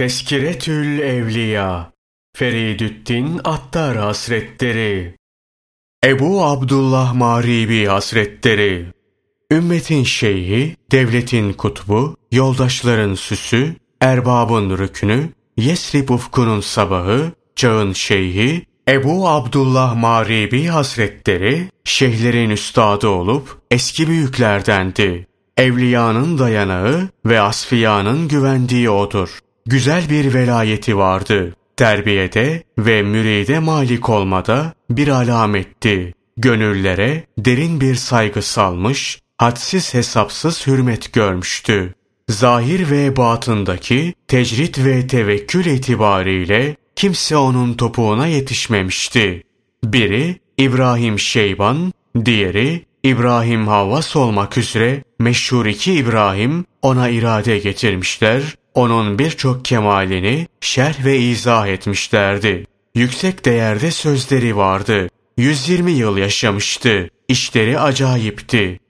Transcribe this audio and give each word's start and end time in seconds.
Teskiretül 0.00 0.98
Evliya 0.98 1.92
Feridüddin 2.36 3.40
Attar 3.44 3.96
Hasretleri 3.96 5.14
Ebu 6.04 6.44
Abdullah 6.44 7.14
Maribi 7.14 7.86
Hasretleri 7.86 8.86
Ümmetin 9.52 10.04
şeyhi, 10.04 10.76
devletin 10.92 11.52
kutbu, 11.52 12.16
yoldaşların 12.32 13.14
süsü, 13.14 13.76
erbabın 14.00 14.78
rükünü, 14.78 15.28
Yesrib 15.56 16.08
ufkunun 16.08 16.60
sabahı, 16.60 17.32
çağın 17.56 17.92
şeyhi, 17.92 18.66
Ebu 18.88 19.28
Abdullah 19.28 19.94
Maribi 19.94 20.66
Hazretleri, 20.66 21.68
şeyhlerin 21.84 22.50
üstadı 22.50 23.08
olup 23.08 23.58
eski 23.70 24.08
büyüklerdendi. 24.08 25.26
Evliyanın 25.56 26.38
dayanağı 26.38 27.08
ve 27.26 27.40
asfiyanın 27.40 28.28
güvendiği 28.28 28.90
odur 28.90 29.40
güzel 29.70 30.10
bir 30.10 30.34
velayeti 30.34 30.96
vardı. 30.96 31.56
Terbiyede 31.76 32.62
ve 32.78 33.02
müride 33.02 33.58
malik 33.58 34.08
olmada 34.08 34.74
bir 34.90 35.08
alametti. 35.08 36.14
Gönüllere 36.36 37.24
derin 37.38 37.80
bir 37.80 37.94
saygı 37.94 38.42
salmış, 38.42 39.20
hadsiz 39.38 39.94
hesapsız 39.94 40.66
hürmet 40.66 41.12
görmüştü. 41.12 41.94
Zahir 42.28 42.90
ve 42.90 43.16
batındaki 43.16 44.14
tecrit 44.28 44.84
ve 44.84 45.06
tevekkül 45.06 45.66
itibariyle 45.66 46.76
kimse 46.96 47.36
onun 47.36 47.74
topuğuna 47.74 48.26
yetişmemişti. 48.26 49.42
Biri 49.84 50.40
İbrahim 50.58 51.18
Şeyban, 51.18 51.92
diğeri 52.24 52.84
İbrahim 53.02 53.68
Havvas 53.68 54.16
olmak 54.16 54.58
üzere 54.58 55.02
meşhur 55.20 55.66
iki 55.66 55.92
İbrahim 55.92 56.64
ona 56.82 57.08
irade 57.08 57.58
getirmişler 57.58 58.42
onun 58.74 59.18
birçok 59.18 59.64
kemalini 59.64 60.46
şerh 60.60 61.04
ve 61.04 61.18
izah 61.18 61.66
etmişlerdi. 61.66 62.66
Yüksek 62.94 63.44
değerde 63.44 63.90
sözleri 63.90 64.56
vardı. 64.56 65.08
120 65.36 65.92
yıl 65.92 66.16
yaşamıştı. 66.16 67.08
İşleri 67.28 67.80
acayipti. 67.80 68.80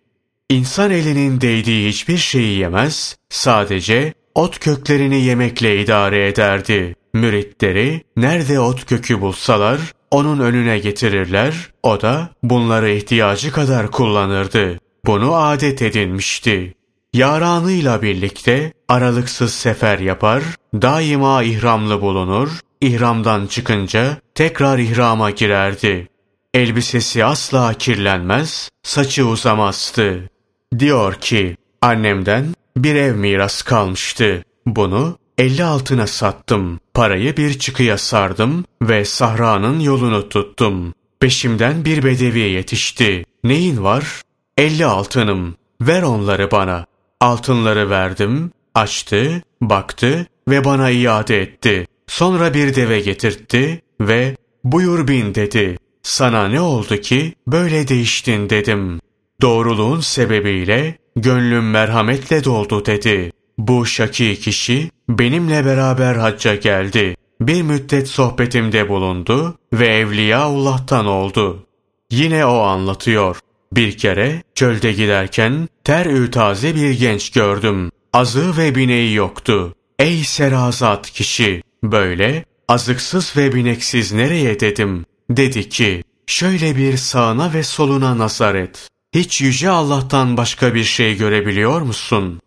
İnsan 0.50 0.90
elinin 0.90 1.40
değdiği 1.40 1.88
hiçbir 1.88 2.18
şeyi 2.18 2.58
yemez, 2.58 3.16
sadece 3.28 4.14
ot 4.34 4.58
köklerini 4.58 5.20
yemekle 5.20 5.82
idare 5.82 6.28
ederdi. 6.28 6.96
Müritleri 7.14 8.02
nerede 8.16 8.60
ot 8.60 8.86
kökü 8.86 9.20
bulsalar 9.20 9.80
onun 10.10 10.40
önüne 10.40 10.78
getirirler, 10.78 11.54
o 11.82 12.00
da 12.00 12.30
bunları 12.42 12.90
ihtiyacı 12.90 13.52
kadar 13.52 13.90
kullanırdı. 13.90 14.78
Bunu 15.06 15.34
adet 15.34 15.82
edinmişti. 15.82 16.74
Yaranıyla 17.12 18.02
birlikte 18.02 18.72
aralıksız 18.88 19.54
sefer 19.54 19.98
yapar, 19.98 20.42
daima 20.74 21.42
ihramlı 21.42 22.00
bulunur, 22.00 22.60
ihramdan 22.80 23.46
çıkınca 23.46 24.16
tekrar 24.34 24.78
ihrama 24.78 25.30
girerdi. 25.30 26.08
Elbisesi 26.54 27.24
asla 27.24 27.74
kirlenmez, 27.74 28.70
saçı 28.82 29.26
uzamazdı. 29.26 30.30
Diyor 30.78 31.14
ki, 31.14 31.56
annemden 31.82 32.46
bir 32.76 32.94
ev 32.94 33.14
miras 33.14 33.62
kalmıştı. 33.62 34.44
Bunu 34.66 35.18
elli 35.38 35.64
altına 35.64 36.06
sattım. 36.06 36.80
Parayı 36.94 37.36
bir 37.36 37.58
çıkıya 37.58 37.98
sardım 37.98 38.64
ve 38.82 39.04
sahranın 39.04 39.80
yolunu 39.80 40.28
tuttum. 40.28 40.94
Peşimden 41.20 41.84
bir 41.84 42.04
bedevi 42.04 42.38
yetişti. 42.38 43.24
Neyin 43.44 43.84
var? 43.84 44.22
Elli 44.60 44.86
altınım. 44.86 45.54
Ver 45.80 46.02
onları 46.02 46.50
bana. 46.50 46.86
Altınları 47.20 47.90
verdim, 47.90 48.50
açtı, 48.74 49.42
baktı 49.60 50.26
ve 50.48 50.64
bana 50.64 50.90
iade 50.90 51.42
etti. 51.42 51.86
Sonra 52.06 52.54
bir 52.54 52.74
deve 52.74 53.00
getirtti 53.00 53.82
ve 54.00 54.36
buyur 54.64 55.08
bin 55.08 55.34
dedi. 55.34 55.76
Sana 56.02 56.48
ne 56.48 56.60
oldu 56.60 56.96
ki 56.96 57.34
böyle 57.46 57.88
değiştin 57.88 58.50
dedim. 58.50 59.00
Doğruluğun 59.40 60.00
sebebiyle 60.00 60.98
gönlüm 61.16 61.70
merhametle 61.70 62.44
doldu 62.44 62.86
dedi. 62.86 63.32
Bu 63.58 63.86
şaki 63.86 64.40
kişi 64.40 64.90
benimle 65.08 65.64
beraber 65.64 66.14
hacca 66.14 66.54
geldi. 66.54 67.16
Bir 67.40 67.62
müddet 67.62 68.08
sohbetimde 68.08 68.88
bulundu 68.88 69.58
ve 69.72 69.86
Evliyaullah'tan 69.86 71.06
oldu. 71.06 71.66
Yine 72.10 72.46
o 72.46 72.58
anlatıyor. 72.58 73.36
Bir 73.72 73.98
kere 73.98 74.42
çölde 74.54 74.92
giderken 74.92 75.68
ter 75.84 76.32
taze 76.32 76.74
bir 76.74 76.90
genç 76.90 77.30
gördüm. 77.30 77.90
Azı 78.12 78.56
ve 78.56 78.74
bineği 78.74 79.14
yoktu. 79.14 79.74
Ey 79.98 80.24
serazat 80.24 81.10
kişi! 81.10 81.62
Böyle 81.82 82.44
azıksız 82.68 83.36
ve 83.36 83.54
bineksiz 83.54 84.12
nereye 84.12 84.60
dedim. 84.60 85.04
Dedi 85.30 85.68
ki, 85.68 86.02
şöyle 86.26 86.76
bir 86.76 86.96
sağına 86.96 87.54
ve 87.54 87.62
soluna 87.62 88.18
nazar 88.18 88.54
et. 88.54 88.88
Hiç 89.14 89.40
yüce 89.40 89.70
Allah'tan 89.70 90.36
başka 90.36 90.74
bir 90.74 90.84
şey 90.84 91.16
görebiliyor 91.16 91.80
musun? 91.80 92.40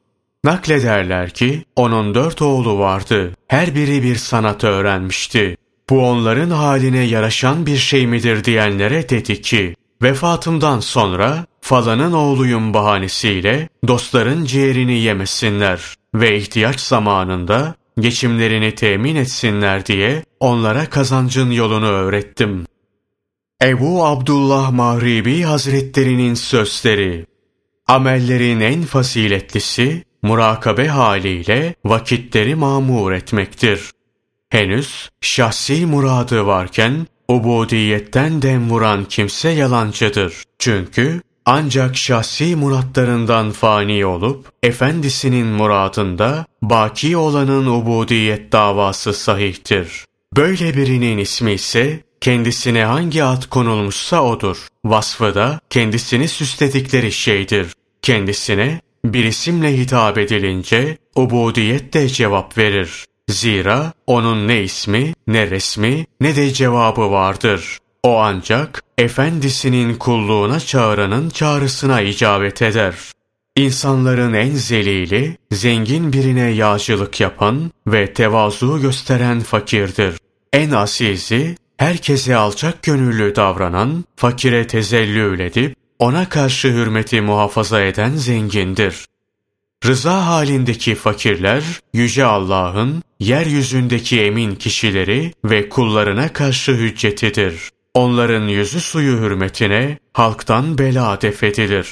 Naklederler 0.44 1.30
ki, 1.30 1.66
onun 1.76 2.16
dört 2.16 2.42
oğlu 2.42 2.80
vardı. 2.80 3.34
Her 3.48 3.76
biri 3.76 4.04
bir 4.04 4.16
sanat 4.16 4.64
öğrenmişti. 4.64 5.58
Bu 5.90 6.10
onların 6.10 6.50
haline 6.50 7.04
yaraşan 7.04 7.66
bir 7.66 7.78
şey 7.78 8.08
midir 8.08 8.44
diyenlere 8.44 9.10
dedi 9.10 9.42
ki, 9.42 9.76
Vefatımdan 10.04 10.80
sonra 10.80 11.46
falanın 11.62 12.12
oğluyum 12.12 12.74
bahanesiyle 12.74 13.70
dostların 13.88 14.46
ciğerini 14.46 15.00
yemesinler 15.00 15.96
ve 16.16 16.38
ihtiyaç 16.38 16.80
zamanında 16.80 17.76
geçimlerini 18.00 18.76
temin 18.76 19.16
etsinler 19.16 19.86
diye 19.86 20.24
onlara 20.40 20.90
kazancın 20.90 21.52
yolunu 21.52 21.88
öğrettim. 21.88 22.66
Ebu 23.64 24.06
Abdullah 24.06 24.72
Mahribi 24.72 25.42
Hazretlerinin 25.42 26.34
sözleri 26.34 27.26
Amellerin 27.88 28.60
en 28.60 28.82
faziletlisi 28.82 30.04
murakabe 30.22 30.88
haliyle 30.88 31.76
vakitleri 31.86 32.56
mamur 32.56 33.12
etmektir. 33.12 33.92
Henüz 34.50 35.10
şahsi 35.22 35.86
muradı 35.86 36.46
varken 36.46 37.08
ubudiyetten 37.36 38.42
dem 38.42 38.70
vuran 38.70 39.06
kimse 39.06 39.50
yalancıdır. 39.50 40.44
Çünkü 40.60 41.22
ancak 41.46 41.98
şahsi 41.98 42.56
muratlarından 42.56 43.52
fani 43.52 44.06
olup, 44.06 44.52
efendisinin 44.64 45.48
muradında 45.48 46.46
baki 46.62 47.18
olanın 47.18 47.66
ubudiyet 47.66 48.52
davası 48.52 49.14
sahihtir. 49.14 50.06
Böyle 50.36 50.78
birinin 50.78 51.18
ismi 51.18 51.52
ise 51.52 52.04
kendisine 52.22 52.84
hangi 52.84 53.24
ad 53.24 53.44
konulmuşsa 53.50 54.24
odur. 54.24 54.68
Vasfı 54.86 55.36
da 55.36 55.60
kendisini 55.70 56.28
süsledikleri 56.28 57.12
şeydir. 57.12 57.68
Kendisine 58.02 58.82
bir 59.06 59.24
isimle 59.26 59.78
hitap 59.78 60.18
edilince 60.18 60.98
ubudiyet 61.16 61.94
de 61.94 62.10
cevap 62.10 62.58
verir. 62.58 63.06
Zira 63.30 63.94
onun 64.08 64.48
ne 64.48 64.64
ismi, 64.64 65.14
ne 65.28 65.50
resmi, 65.50 66.06
ne 66.22 66.36
de 66.36 66.54
cevabı 66.54 67.12
vardır. 67.12 67.78
O 68.04 68.18
ancak 68.20 68.84
efendisinin 68.98 69.96
kulluğuna 69.96 70.60
çağıranın 70.60 71.30
çağrısına 71.30 72.02
icabet 72.02 72.62
eder. 72.62 72.96
İnsanların 73.56 74.34
en 74.34 74.52
zelili, 74.52 75.38
zengin 75.52 76.14
birine 76.14 76.50
yağcılık 76.50 77.20
yapan 77.20 77.72
ve 77.88 78.14
tevazu 78.14 78.82
gösteren 78.82 79.40
fakirdir. 79.40 80.16
En 80.54 80.72
asizi, 80.72 81.56
herkese 81.78 82.36
alçak 82.36 82.84
gönüllü 82.84 83.36
davranan, 83.36 84.06
fakire 84.16 84.68
tezellül 84.68 85.40
edip, 85.40 85.76
ona 86.00 86.30
karşı 86.30 86.68
hürmeti 86.68 87.22
muhafaza 87.22 87.82
eden 87.82 88.10
zengindir. 88.10 89.06
Rıza 89.86 90.28
halindeki 90.28 90.96
fakirler, 90.96 91.64
Yüce 91.94 92.26
Allah'ın 92.26 93.04
yeryüzündeki 93.20 94.22
emin 94.22 94.56
kişileri 94.56 95.34
ve 95.46 95.70
kullarına 95.70 96.34
karşı 96.34 96.72
hüccetidir. 96.72 97.70
Onların 97.94 98.48
yüzü 98.48 98.82
suyu 98.82 99.18
hürmetine 99.18 99.98
halktan 100.14 100.78
bela 100.78 101.22
defedilir. 101.22 101.90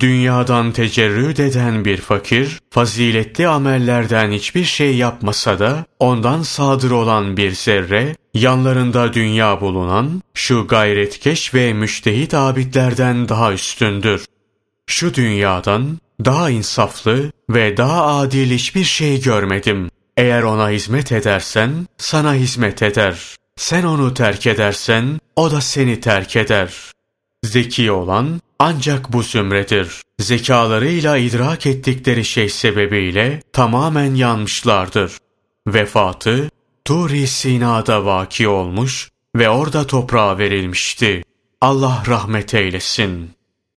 Dünyadan 0.00 0.72
tecerrüd 0.72 1.38
eden 1.38 1.84
bir 1.84 1.96
fakir, 1.96 2.60
faziletli 2.70 3.48
amellerden 3.48 4.32
hiçbir 4.32 4.64
şey 4.64 4.96
yapmasa 4.96 5.58
da, 5.58 5.84
ondan 5.98 6.42
sadır 6.42 6.90
olan 6.90 7.36
bir 7.36 7.50
zerre, 7.50 8.16
yanlarında 8.34 9.12
dünya 9.12 9.60
bulunan, 9.60 10.22
şu 10.34 10.66
gayretkeş 10.66 11.54
ve 11.54 11.72
müştehit 11.72 12.34
abidlerden 12.34 13.28
daha 13.28 13.52
üstündür. 13.52 14.24
Şu 14.86 15.14
dünyadan, 15.14 15.98
daha 16.24 16.50
insaflı 16.50 17.32
ve 17.50 17.76
daha 17.76 18.06
adil 18.06 18.50
hiçbir 18.50 18.84
şey 18.84 19.20
görmedim. 19.20 19.90
Eğer 20.16 20.42
ona 20.42 20.70
hizmet 20.70 21.12
edersen, 21.12 21.86
sana 21.98 22.34
hizmet 22.34 22.82
eder. 22.82 23.36
Sen 23.56 23.82
onu 23.84 24.14
terk 24.14 24.46
edersen, 24.46 25.20
o 25.36 25.50
da 25.50 25.60
seni 25.60 26.00
terk 26.00 26.36
eder. 26.36 26.74
Zeki 27.44 27.90
olan 27.92 28.40
ancak 28.58 29.12
bu 29.12 29.22
zümredir. 29.22 30.02
Zekalarıyla 30.20 31.16
idrak 31.16 31.66
ettikleri 31.66 32.24
şey 32.24 32.48
sebebiyle 32.48 33.42
tamamen 33.52 34.14
yanmışlardır. 34.14 35.12
Vefatı 35.66 36.50
Turi 36.84 37.26
Sina'da 37.26 38.04
vaki 38.04 38.48
olmuş 38.48 39.10
ve 39.36 39.48
orada 39.48 39.86
toprağa 39.86 40.38
verilmişti. 40.38 41.22
Allah 41.60 42.02
rahmet 42.06 42.54
eylesin. 42.54 43.30